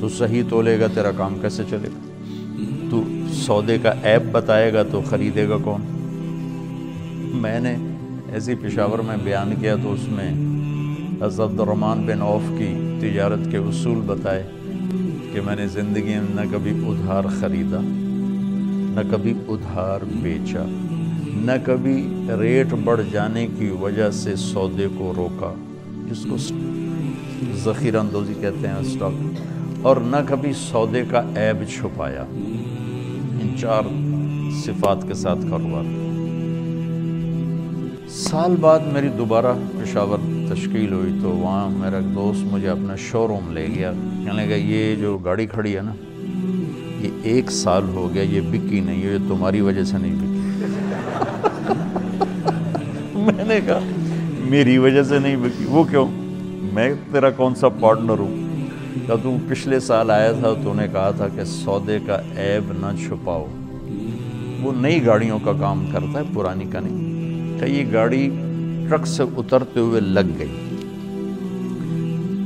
[0.01, 1.99] تو صحیح تولے گا، تیرا کام کیسے چلے گا؟
[2.91, 3.03] تو
[3.33, 5.81] سودے کا ایپ بتائے گا تو خریدے گا کون؟
[7.41, 7.75] میں نے
[8.33, 10.31] ایسی پشاور میں بیان کیا تو اس میں
[11.21, 14.43] حضرت الرحمن بن عوف کی تجارت کے اصول بتائے
[15.33, 20.63] کہ میں نے زندگی میں نہ کبھی ادھار خریدا، نہ کبھی ادھار بیچا،
[21.27, 25.53] نہ کبھی ریٹ بڑھ جانے کی وجہ سے سودے کو روکا۔
[26.11, 26.37] جس کو
[27.55, 29.35] ذخیرہ اندوزی کہتے ہیں اسٹاک۔
[29.81, 32.25] اور نہ کبھی سودے کا عیب چھپایا۔
[33.59, 33.81] چار
[34.65, 35.83] صفات کے ساتھ کاروبار۔
[38.09, 40.17] سال بعد میری دوبارہ پشاور
[40.53, 43.91] تشکیل ہوئی تو وہاں میرا ایک دوست مجھے اپنا شو روم لے گیا۔
[44.25, 45.93] کہنے لگا، یہ جو گاڑی کھڑی ہے نا،
[46.99, 50.35] یہ ایک سال ہو گیا، یہ بکی نہیں یہ تمہاری وجہ سے نہیں بکی۔
[53.19, 53.79] میں نے کہا
[54.55, 56.07] میری وجہ سے نہیں بکی وہ کیوں؟
[56.73, 58.35] میں تیرا کون سا پارٹنر ہوں؟
[59.07, 63.07] کہ تو پچھلے سال آیا تھا تو نے کہا تھا کہ سودے کا عیب نہ
[63.07, 63.47] چھپاؤ۔
[64.61, 68.29] وہ نئی گاڑیوں کا کام کرتا ہے، پرانی کا نہیں۔ کہ یہ گاڑی
[68.89, 70.75] ٹرک سے اترتے ہوئے لگ گئی۔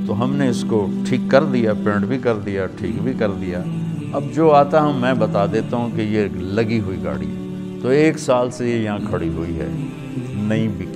[0.08, 3.32] تو ہم نے اس کو ٹھیک کر دیا پینٹ بھی کر دیا، ٹھیک بھی کر
[3.32, 3.64] دیا۔
[4.14, 7.28] اب جو آتا ہوں میں بتا دیتا ہوں کہ یہ لگی ہوئی گاڑی
[7.82, 9.68] تو ایک سال سے یہ یہاں کھڑی ہوئی ہے
[10.34, 10.89] نہیں بکی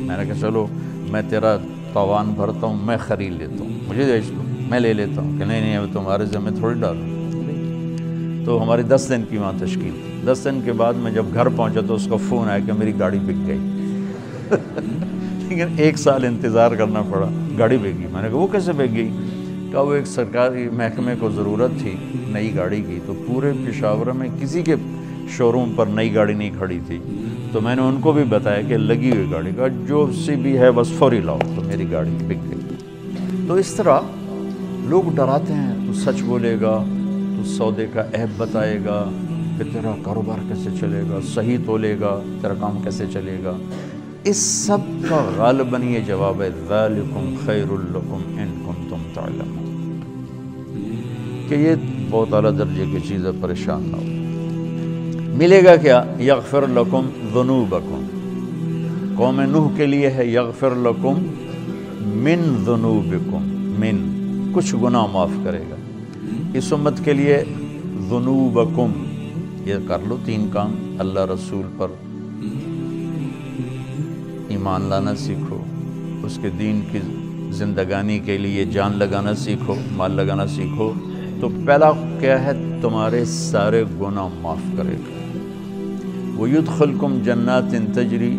[0.00, 0.66] میں نے کہا، چلو،
[1.10, 1.56] میں تیرا
[1.92, 3.70] توان بھرتا ہوں، میں خرید لیتا ہوں.
[3.88, 7.20] مجھے دیکھ دو میں لے لیتا ہوں کہ نہیں نہیں، اب تمہارے ذمہ تھوڑی ڈالوں
[8.44, 11.48] تو ہماری دس دن کی وہاں تشکیل تھی۔ دس دن کے بعد میں جب گھر
[11.48, 13.58] پہنچا تو اس کا فون آیا کہ میری گاڑی بک گئی۔
[15.48, 18.96] لیکن ایک سال انتظار کرنا پڑا، گاڑی بک گئی۔ میں نے کہا، وہ کیسے بک
[18.96, 19.10] گئی؟
[19.72, 21.96] کہا، وہ ایک سرکاری محکمے کو ضرورت تھی،
[22.28, 24.74] نئی گاڑی کی۔ تو پورے پشاور میں کسی کے
[25.28, 26.98] شو روم پر نئی گاڑی نہیں کھڑی تھی۔
[27.52, 30.58] تو میں نے ان کو بھی بتایا کہ لگی ہوئی گاڑی کا جو سی بھی
[30.58, 32.76] ہے بس فوری لاؤ تو میری گاڑی بک گئی۔
[33.48, 34.00] تو اس طرح
[34.84, 36.84] لوگ ڈراتے ہیں، تو سچ بولے گا،
[37.36, 39.10] تو سودے کا عیب بتائے گا
[39.58, 43.56] کہ تیرا کاروبار کیسے چلے گا، صحیح تولے گا، تیرا کام کیسے چلے گا۔
[44.24, 50.00] اس سب کا غالباً یہ جواب ہے، ذالکم خیر لکم ان کنتم تعلمون۔
[51.48, 51.74] کہ یہ
[52.10, 54.19] بہت اعلیٰ درجے کی چیز ہے، پریشان نہ ہو۔
[55.34, 58.06] ملے گا کیا؟ یغفر لکم ذنوبکم۔
[59.16, 61.22] قوم نوح کے لیے ہے یغفر لکم
[62.00, 63.42] من ذنوبکم،
[63.80, 64.20] من۔
[64.54, 65.74] کچھ گناہ معاف کرے گا۔
[66.54, 67.44] اس امت کے لیے
[68.08, 68.92] ذنوبکم،
[69.66, 71.86] یہ کر لو تین کام۔ اللہ رسول پر
[74.48, 75.62] ایمان لانا سیکھو۔
[76.22, 76.98] اس کے دین کی
[77.50, 80.92] زندگانی کے لیے جان لگانا سیکھو، مال لگانا سیکھو۔
[81.40, 85.20] تو پہلا کیا ہے؟ تمہارے سارے گناہ معاف کرے۔ گا
[86.40, 88.30] وَيُدْخَلْكُمْ جَنَّاتٍ تَجْرِي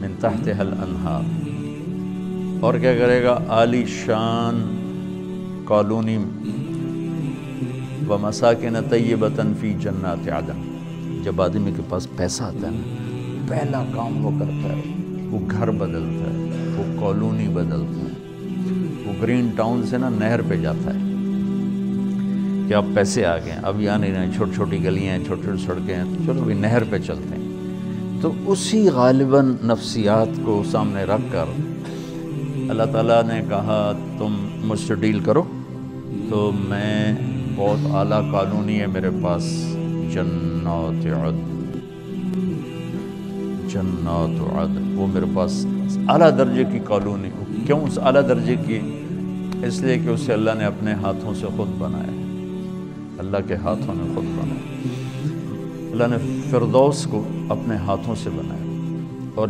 [0.00, 1.50] مِن تَحْتِهَا الْأَنْهَارِ۔
[2.60, 4.72] اور کیا کرے گا؟ عالی شان
[5.64, 6.16] کالونی
[8.08, 10.78] و مساکن طیبتن فی جنات عدن۔
[11.24, 13.04] جب آدمی کے پاس پیسہ آتا ہے نا،
[13.48, 14.82] پہلا کام وہ کرتا ہے۔
[15.30, 18.12] وہ گھر بدلتا ہے، وہ کالونی بدلتا ہے۔
[19.06, 21.05] وہ گرین ٹاؤن سے نا نہر پہ جاتا ہے۔
[22.68, 25.42] کہ اب پیسے آ گئے ہیں، اب یہاں نہیں رہے چھوٹی چھوٹی گلیاں ہیں چھوٹی
[25.42, 27.46] چھوٹی سڑکیں ہیں، چلو بھی نہر پہ چلتے ہیں۔
[28.20, 31.44] تو اسی غالباً نفسیات کو سامنے رکھ کر
[32.70, 35.42] اللہ تعالیٰ نے کہا، تم مجھ سے ڈیل کرو۔
[36.30, 37.16] تو میں
[37.56, 39.42] بہت اعلیٰ قانونی ہے میرے پاس۔
[40.12, 41.66] جنات عد
[43.72, 45.66] جنات عدن۔ وہ میرے پاس
[46.08, 47.28] اعلیٰ درجے کی کالونی
[47.66, 48.80] کیوں؟ اس اعلیٰ درجے کی،
[49.66, 52.25] اس لیے کہ اسے اللہ نے اپنے ہاتھوں سے خود بنایا۔
[53.18, 54.66] اللہ کے ہاتھوں نے خود بنایا
[55.92, 58.66] اللہ نے فردوس کو اپنے ہاتھوں سے بنایا۔
[59.34, 59.48] اور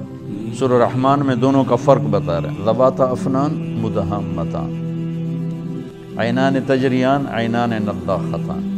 [0.59, 4.83] سر الرحمن میں دونوں کا فرق بتا رہے ہیں۔ لباتا افنان مدہمتان
[6.19, 8.73] عینان تجریان، عینان نداختان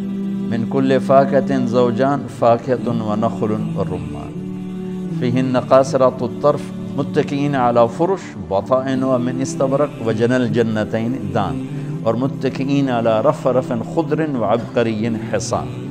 [0.50, 4.34] من کل فاکت زوجان فاکت و نخل و رمان۔
[5.20, 6.60] فیہن قاصرات الطرف
[6.96, 11.66] متقین علی فرش، بطائن و من استبرق و جن الجنتین دان۔
[12.02, 15.84] اور متقین علی رف رف خضر و عبقری حسان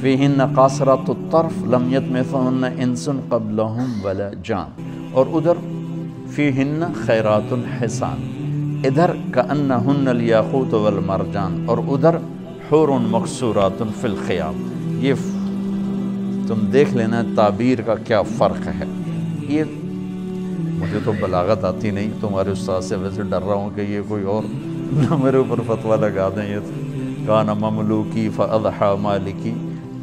[0.00, 5.52] فیہن قاصرات الطرف لم یتمثہن انس قبلہم ولا جان۔ اور ادھر
[6.30, 8.32] فیہن خیرات حسان
[8.84, 12.16] ادھر کأنہن الیاقوت والمرجان۔ اور ادھر
[12.72, 14.54] حور مقصورات فی الخیام۔
[15.00, 15.14] یہ
[16.48, 18.84] تم دیکھ لینا تعبیر کا کیا فرق ہے۔
[19.48, 19.64] یہ
[20.68, 24.22] مجھے تو بلاغت آتی نہیں، تمہارے استاد سے ویسے ڈر رہا ہوں کہ یہ کوئی
[24.22, 24.42] اور
[24.92, 26.58] نہ میرے اوپر فتویٰ لگا دیں یہ
[27.26, 29.52] کان مملوکی فاضحا مالکی،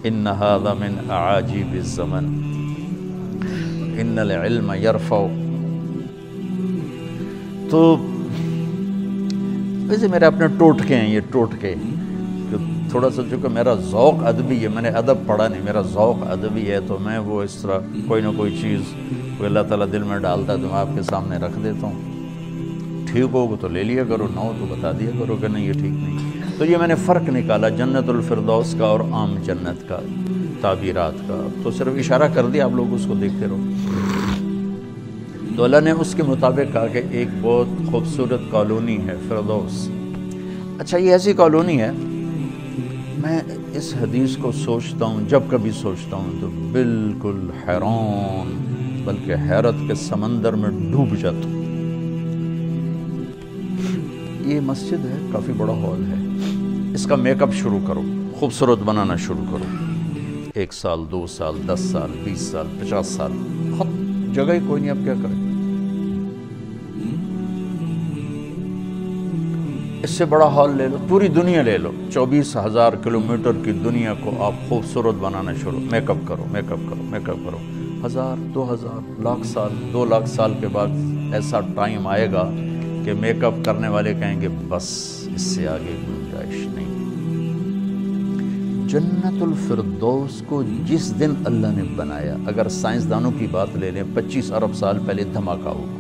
[0.04, 2.26] ان هذا من اعاجیب الزمن۔
[4.00, 5.16] ان العلم یرفع۔
[7.70, 7.98] تو
[9.90, 11.76] ویسے میرے اپنے ٹوٹکے ہیں، یہ ٹوٹکے۔
[12.52, 12.58] کہ
[12.90, 16.72] تھوڑا سا چونکہ میرا ذوق ادبی ہے، میں نے ادب پڑھا نہیں، میرا ذوق ادبی
[16.72, 18.82] ہے، تو میں وہ اس طرح کوئی نہ کوئی چیز
[19.38, 22.15] کوئی اللہ تعالیٰ دل میں ڈالتا ہے تو میں آپ کے سامنے رکھ دیتا ہوں۔
[23.16, 25.72] ٹھیک ہوگا تو لے لیا کرو، نہ ہو تو بتا دیا کرو کہ نہیں، یہ
[25.72, 26.18] ٹھیک نہیں۔
[26.58, 30.00] تو یہ میں نے فرق نکالا جنت الفردوس کا اور عام جنت کا،
[30.62, 33.58] تعبیرات کا۔ تو صرف اشارہ کر دیا، آپ لوگ اس کو دیکھتے رہو۔
[35.58, 39.90] تو اللہ نے اس کے مطابق کہا کہ ایک بہت خوبصورت کالونی ہے، فردوس۔
[40.80, 41.92] اچھا یہ ایسی کالونی ہے،
[43.18, 43.40] میں
[43.74, 48.56] اس حدیث کو سوچتا ہوں، جب کبھی سوچتا ہوں تو بالکل حیران،
[49.06, 51.65] بلکہ حیرت کے سمندر میں ڈوب جاتا ہوں۔
[54.46, 56.26] یہ مسجد ہے، کافی بڑا ہال ہے۔
[56.94, 58.02] اس کا میک اپ شروع کرو،
[58.40, 59.64] خوبصورت بنانا شروع کرو۔
[60.54, 63.32] ایک سال، دو سال، دس سال، بیس سال، پچاس سال۔
[63.78, 63.88] خود
[64.36, 65.46] جگہ ہی کوئی نہیں، اب کیا کریں؟
[70.04, 74.14] اس سے بڑا ہال لے لو، پوری دنیا لے لو۔ چوبیس ہزار کلومیٹر کی دنیا
[74.14, 77.58] کو آپ خوبصورت بنانا شروع۔ میک اپ کرو، میک اپ کرو، میک اپ کرو۔
[78.06, 80.88] ہزار، دو ہزار، لاکھ سال، دو لاکھ سال کے بعد
[81.34, 82.52] ایسا ٹائم آئے گا
[83.06, 84.84] کہ میک اپ کرنے والے کہیں گے، بس،
[85.36, 86.96] اس سے آگے گنجائش نہیں.
[88.88, 94.52] جنت الفردوس کو جس دن اللہ نے بنایا، اگر سائنسدانوں کی بات لے لیں، پچیس
[94.52, 96.00] ارب سال پہلے دھماکہ ہوا۔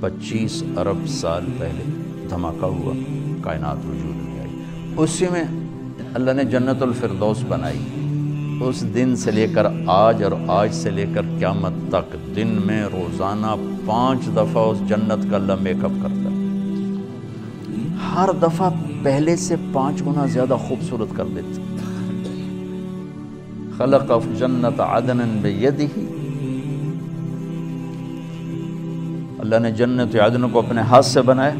[0.00, 1.84] پچیس ارب سال پہلے
[2.30, 2.94] دھماکہ ہوا،
[3.42, 4.62] کائنات وجود میں آئی۔
[4.96, 5.44] اسی میں
[6.14, 7.80] اللہ نے جنت الفردوس بنائی۔
[8.60, 12.84] اس دن سے لے کر آج اور آج سے لے کر قیامت تک دن میں
[12.84, 13.54] روزانہ
[13.86, 16.13] پانچ دفعہ اس جنت کا اللہ میک اپ کرتا ہے۔
[18.16, 18.70] ہر دفعہ
[19.02, 21.62] پہلے سے پانچ گنا زیادہ خوبصورت کر دیتے۔
[23.76, 26.00] خلق جنت عدن بیدہ
[29.38, 31.52] اللہ نے جنت عدن کو اپنے ہاتھ سے بنایا۔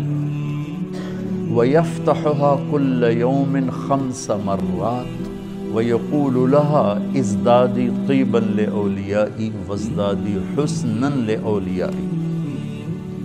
[1.55, 5.35] وَيَفْتَحُهَا كُلَّ يَوْمٍ خَمْسَ مَرَّاتٍ۔
[5.75, 11.95] وَيَقُولُ لَهَا ازْدَادِ طِيبًا لِأَوْلِيَائِ وَازْدَادِ حُسْنًا لِأَوْلِيَائِ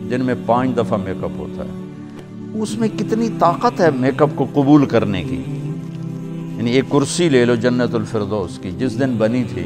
[0.10, 1.89] جن میں پانچ دفعہ میک اپ ہوتا ہے۔
[2.54, 5.44] اس میں کتنی طاقت ہے میک اپ کو قبول کرنے کی؟
[6.58, 9.66] یعنی ایک کرسی لے لو جنت الفردوس کی، جس دن بنی تھی،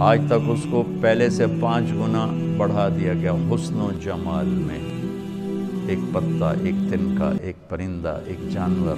[0.00, 4.78] آج تک اس کو پہلے سے پانچ گنا بڑھا دیا گیا حسن و جمال میں۔
[5.86, 8.94] ایک پتا، ایک تنکا، ایک پرندہ، ایک جانور۔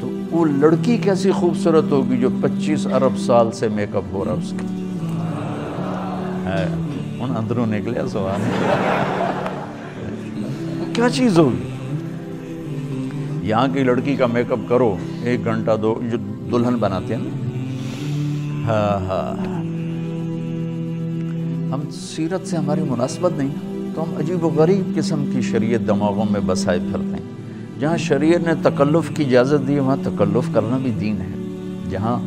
[0.00, 4.32] تو وہ لڑکی کیسی خوبصورت ہوگی جو پچیس ارب سال سے میک اپ ہو رہا
[4.32, 4.66] اس کی
[7.20, 8.40] ان اندروں نکلے سوال۔
[10.92, 11.77] کیا چیز ہوگی؟
[13.48, 16.18] یہاں کی لڑکی کا میک اپ کرو، ایک گھنٹہ دو، جو
[16.50, 17.22] دلہن بناتے ہیں
[18.64, 19.60] ہاں ہاں۔
[21.72, 23.48] ہم سیرت سے ہماری مناسبت نہیں،
[23.94, 27.30] تو ہم عجیب و غریب قسم کی شریعت دماغوں میں بسائے پھرتے ہیں۔
[27.80, 31.34] جہاں شریعت نے تکلف کی اجازت دی ہے وہاں تکلف کرنا بھی دین ہے۔
[31.90, 32.18] جہاں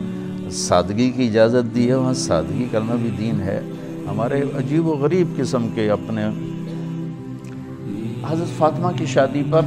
[0.52, 3.62] سادگی کی اجازت دی ہے، وہاں سادگی کرنا بھی دین ہے۔
[4.10, 6.26] ہمارے عجیب و غریب قسم کے اپنے۔
[8.30, 9.62] حضرت فاطمہ کی شادی پر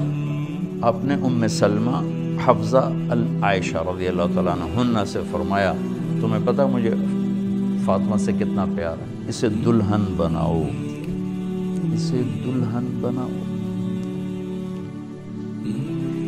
[0.85, 2.03] اپنے ام سلمہ
[2.47, 5.73] حفظہ العائشہ رضی اللہ تعالیٰ عنہ سے فرمایا،
[6.21, 6.95] تمہیں پتہ مجھے
[7.85, 10.63] فاطمہ سے کتنا پیار ہے؟ اسے دلہن بناؤ۔
[11.95, 13.29] اسے دلہن بناؤ۔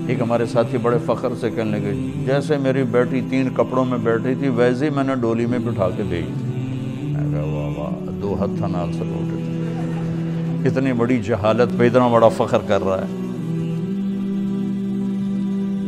[0.09, 4.35] ایک ہمارے ساتھی بڑے فخر سے کہنے لگے، جیسے میری بیٹی تین کپڑوں میں بیٹھی
[4.35, 8.37] تھی، ویسے ہی میں نے ڈولی میں بٹھا کے بھیج میں کہا، واہ واہ، دو
[8.41, 13.26] ہاتھ نال سلوٹے تھے۔ اتنی بڑی جہالت پہ اتنا بڑا فخر کر رہا ہے۔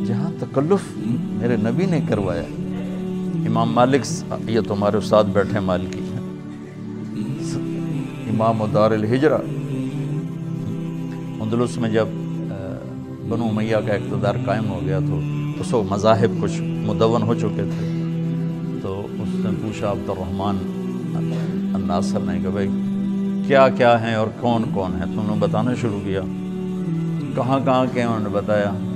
[0.08, 2.42] جہاں تکلف میرے نبی نے کروایا۔
[3.46, 4.06] امام مالک
[4.48, 6.20] یہ تمہارے استاد بیٹھے مالکی۔ ہیں
[8.28, 9.38] امام دار الحجرہ
[11.40, 12.06] اندلس میں جب
[13.28, 15.20] بنو میاں کا اقتدار قائم ہو گیا تو
[15.60, 18.02] اس وقت مذاہب کچھ مدون ہو چکے تھے۔
[18.82, 20.56] تو اس نے پوچھا عبد الرحمن
[21.74, 22.68] الناصر نے کہ بھائی،
[23.46, 26.20] کیا کیا ہیں اور کون کون ہیں؟ تم نے بتانا شروع کیا۔
[27.34, 28.87] کہاں کہاں کے انہوں نے بتایا۔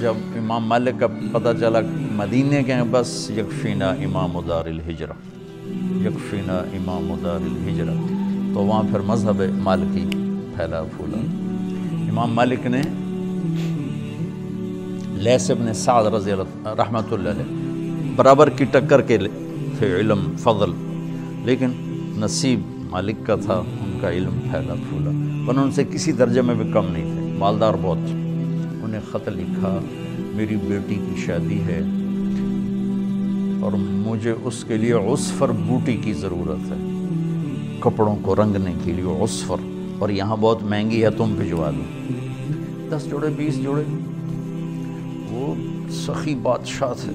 [0.00, 1.80] جب امام مالک کا پتہ چلا
[2.12, 5.12] مدینے کے ہیں، بس یکفینہ امام دار الحجرہ
[6.04, 7.94] یکفینہ امام دار الحجرہ
[8.54, 10.04] تو وہاں پھر مذہب مالکی
[10.56, 11.18] پھیلا پھولا۔
[12.10, 12.80] امام مالک نے
[15.22, 19.18] لیس ابن سعد رضی اللہ رحمۃ اللہ علیہ، برابر کی ٹکر کے
[19.78, 20.70] تھے علم، فضل،
[21.44, 21.70] لیکن
[22.18, 22.60] نصیب
[22.90, 25.10] مالک کا تھا، ان کا علم پھیلا پھولا۔
[25.46, 28.10] پر ان سے کسی درجے میں بھی کم نہیں تھے۔ مالدار بہت
[28.90, 29.80] تھے انہیں خط لکھا،
[30.36, 31.80] میری بیٹی کی شادی ہے
[33.62, 36.76] اور مجھے اس کے لیے عصفر بوٹی کی ضرورت ہے۔
[37.80, 39.56] کپڑوں کو رنگنے کے لیے عصفر
[39.98, 42.14] اور یہاں بہت مہنگی ہے، تم بھجوا دو۔
[42.90, 43.82] دس جوڑے، بیس جوڑے۔
[45.30, 45.54] وہ
[45.90, 47.12] سخی بادشاہ تھے۔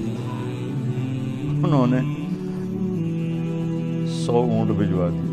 [1.43, 1.99] انہوں نے
[4.25, 5.19] سو اونٹ بھجوا دی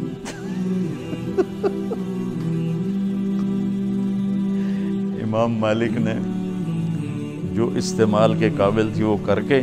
[5.23, 6.32] امام مالک نے
[7.55, 9.61] جو استعمال کے قابل تھی وہ کر کے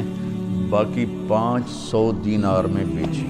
[0.69, 3.27] باقی پانچ سو دینار میں بیچی۔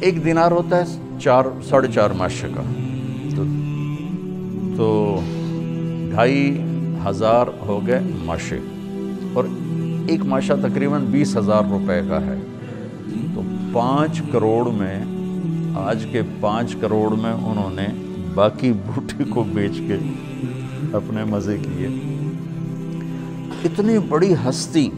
[0.00, 2.62] ایک دینار ہوتا ہے چار، ساڑھے چار ماشے کا۔
[4.76, 5.20] تو
[6.10, 6.62] ڈھائی
[7.08, 8.58] ہزار ہو گئے ماشے
[9.32, 9.44] اور
[10.08, 12.38] ایک ماشا تقریباً بیس ہزار روپے کا ہے۔
[13.34, 13.42] تو
[13.72, 15.04] پانچ کروڑ میں،
[15.76, 17.86] آج کے پانچ کروڑ میں انہوں نے
[18.34, 19.96] باقی بوٹی کو بیچ کے
[20.94, 21.88] اپنے مزے کیے
[23.64, 24.88] اتنی بڑی ہستی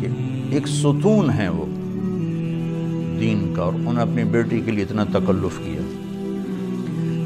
[0.00, 0.08] کہ
[0.50, 1.66] ایک ستون ہے وہ
[3.20, 5.80] دین کا، اور انہوں نے اپنی بیٹی کے لیے اتنا تکلف کیا۔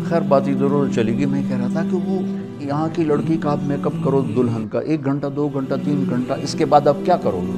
[0.08, 2.20] خیر، بات ضرور چلی گئی۔ میں کہہ رہا تھا کہ وہ
[2.60, 6.04] یہاں کی لڑکی کا آپ میک اپ کرو دلہن کا۔ ایک گھنٹہ، دو گھنٹہ، تین
[6.10, 7.56] گھنٹہ، اس کے بعد آپ کیا کرو گے؟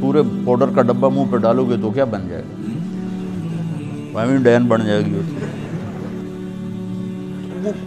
[0.00, 4.80] پورے پاؤڈر کا ڈبہ منہ پہ ڈالو گے تو کیا بن جائے گا؟ ڈین بن
[4.86, 5.20] جائے گی۔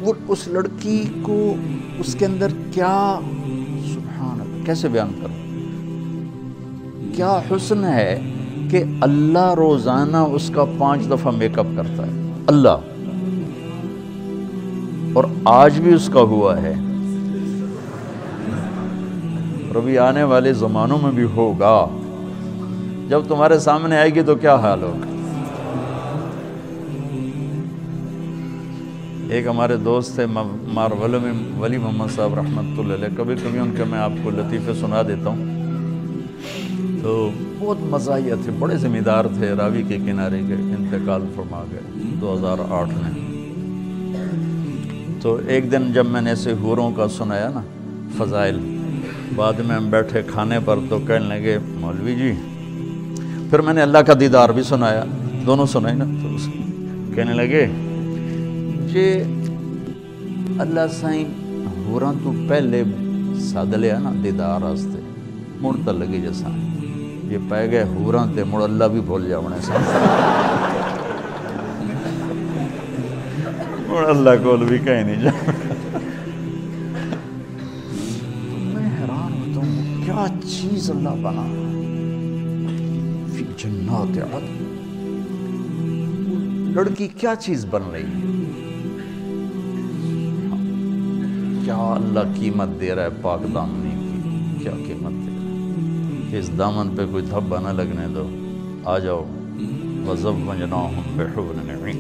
[0.02, 1.56] وہ اس لڑکی کو
[2.00, 3.20] اس کے اندر کیا
[3.94, 5.42] سبحان اللہ، کیسے بیان کروں؟
[7.16, 8.20] کیا حسن ہے
[8.72, 12.78] کہ اللہ روزانہ اس کا پانچ دفعہ میک اپ کرتا ہے؟ اللہ۔
[15.14, 16.74] اور آج بھی اس کا ہوا ہے۔
[19.68, 21.88] اور ابھی آنے والے زمانوں میں بھی ہوگا۔
[23.10, 25.11] جب تمہارے سامنے آئے گی تو کیا حال ہوگا؟
[29.32, 33.84] ایک ہمارے دوست تھے مار ولی محمد صاحب رحمۃ اللہ علیہ، کبھی کبھی ان کے
[33.90, 39.52] میں آپ کو لطیفے سنا دیتا ہوں۔ تو بہت مزاحیہ تھے، بڑے ذمہ دار تھے،
[39.58, 41.82] راوی کے کنارے کے انتقال فرما گئے،
[42.22, 43.12] دو ہزار آٹھ میں۔
[45.22, 47.62] تو ایک دن جب میں نے ایسے حوروں کا سنایا نا،
[48.18, 48.60] فضائل،
[49.36, 52.32] بعد میں ہم بیٹھے کھانے پر تو کہنے لگے، مولوی جی
[53.50, 55.04] پھر میں نے اللہ کا دیدار بھی سنایا،
[55.46, 56.28] دونوں سنائے نا۔ تو
[57.16, 57.66] کہنے لگے
[58.94, 59.12] جے
[60.60, 61.24] اللہ سائیں
[61.86, 62.84] ہوراں تو پہلے
[63.42, 65.00] ساد لیا نا دیدار آستے
[65.62, 66.50] مڑ تا لگے جیسا
[67.30, 69.80] یہ پہ گئے ہوراں تے مڑ اللہ بھی بھول جاونے سا
[73.88, 75.32] مڑ اللہ کول بھی کہیں نہیں جا
[78.66, 81.48] میں حیران ہوتا ہوں کیا چیز اللہ بنا
[83.34, 84.70] فی جنات عدن
[86.76, 88.41] لڑکی کیا چیز بن رہی ہے
[91.72, 96.58] کیا اللہ قیمت دے رہا ہے، پاک دامنی کی۔ کیا قیمت دے رہا ہے؟ اس
[96.58, 98.30] دامن پہ کوئی دھبا نہ لگنے دو۔
[98.86, 99.24] آ جاؤ۔
[100.08, 101.92] وَزَبْ وَجْنَاهُمْ بِحُورٍ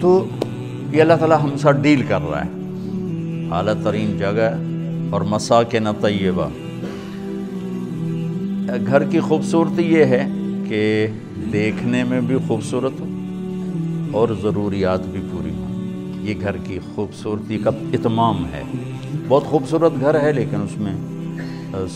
[0.00, 0.26] تو
[0.92, 2.50] یہ اللہ تعالیٰ ہم ساتھ ڈیل کر رہا ہے۔
[3.50, 4.58] اعلیٰ ترین جگہ
[5.10, 6.48] اور مساکن طیبہ۔
[8.86, 10.26] گھر کی خوبصورتی یہ ہے
[10.68, 11.06] کہ
[11.52, 13.08] دیکھنے میں بھی خوبصورت ہو
[14.12, 15.21] اور ضروریات بھی
[16.22, 18.62] یہ گھر کی خوبصورتی کا اتمام ہے۔
[19.28, 20.92] بہت خوبصورت گھر ہے لیکن اس میں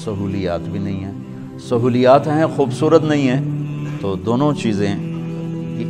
[0.05, 1.13] سہولیات بھی نہیں ہیں۔
[1.59, 3.67] سہولیات ہیں، خوبصورت نہیں ہیں۔
[4.01, 4.95] تو دونوں چیزیں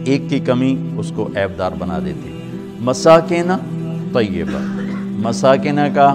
[0.07, 2.39] ایک کی کمی اس کو عیب دار بنا دیتی۔
[2.80, 3.53] مساکینہ
[4.12, 4.59] طیبہ۔
[5.01, 6.14] مساکینہ کا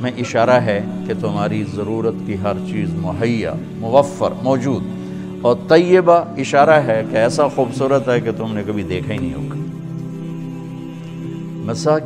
[0.00, 4.82] میں اشارہ ہے کہ تمہاری ضرورت کی ہر چیز مہیا، موفر، موجود۔
[5.42, 9.34] اور طیبہ اشارہ ہے کہ ایسا خوبصورت ہے کہ تم نے کبھی دیکھا ہی نہیں
[9.34, 9.47] ہوگا۔
[11.68, 11.98] مسا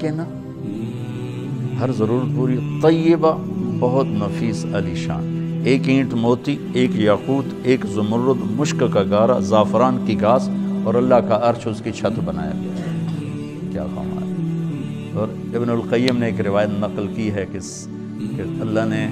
[1.80, 3.36] ہر ضرورت پوری طیبہ،
[3.80, 10.04] بہت نفیس علی شان۔ ایک اینٹ موتی، ایک یاقوت، ایک زمرد، مشک کا گارا، زعفران
[10.06, 10.48] کی گھاس
[10.84, 12.70] اور اللہ کا عرش اس کی چھت بنایا گیا۔
[13.72, 17.58] کیا ہے۔ اور ابن القیم نے ایک روایت نقل کی ہے کہ
[18.60, 19.08] اللہ نے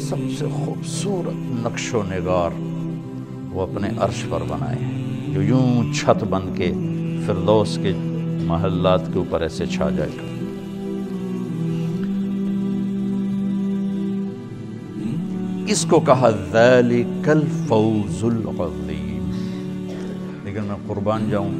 [0.00, 2.50] سب سے خوبصورت نقش و نگار
[3.52, 6.72] وہ اپنے عرش پر بنائے ہیں۔ جو یوں چھت بن کے
[7.26, 7.92] فردوس کے
[8.44, 10.44] محلات کے اوپر ایسے چھا جائے گا۔
[15.66, 19.30] اس کو کہا ذالک الفوز العظیم۔
[20.44, 21.50] لیکن میں قربان جاؤں،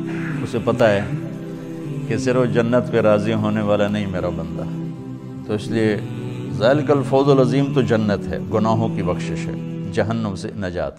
[0.43, 1.01] اسے پتہ ہے
[2.09, 4.65] کہ صرف جنت پہ راضی ہونے والا نہیں میرا بندہ۔
[5.47, 5.97] تو اس لیے
[6.53, 10.93] ذالک الفوز العظیم تو جنت ہے، گناہوں کی بخشش ہے، جہنم سے نجات۔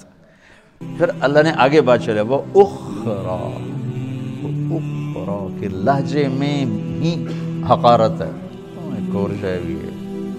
[0.80, 3.72] پھر اللہ نے آگے بات چلے وہ اخرا۔
[5.28, 6.66] اخرا کہ لہجے میں
[7.02, 7.26] ہی
[7.70, 9.90] حقارت ہے۔ ہاں، ایک اور شے بھی ہے۔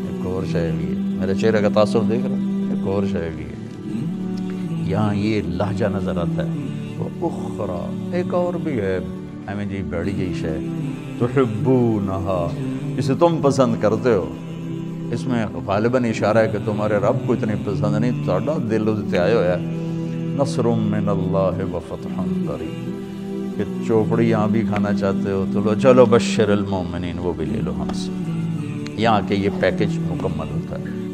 [0.08, 2.34] ایک اور شے بھی ہے۔ میرے چہرے کا تاثر دیکھ رہا
[2.70, 3.54] ایک اور شے بھی ہے۔
[4.90, 6.50] یہاں یہ لہجہ نظر آتا ہے۔
[6.98, 8.98] وہ اخرا، ایک اور بھی ہے۔
[9.48, 10.66] ہمیں جی بڑی جی شے۔
[11.18, 12.48] تحبونہا۔
[12.98, 14.34] اسے تم پسند کرتے ہو۔
[15.12, 19.18] اس میں غالباً اشارہ ہے کہ تمہارے رب کو اتنی پسند نہیں، تھوڑا دل سے
[19.18, 19.56] آئے ہویا
[20.42, 22.95] نصر من اللہ و فتح قریب۔
[23.56, 27.60] کہ چوپڑی یہاں بھی کھانا چاہتے ہو تو لو، چلو بشر المومنین، وہ بھی لے
[27.60, 28.10] لو ہم سے۔
[29.02, 31.05] یہاں کے یہ پیکج مکمل ہوتا ہے۔